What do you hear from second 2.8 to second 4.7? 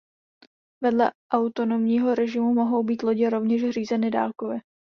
být lodě rovněž řízeny dálkově.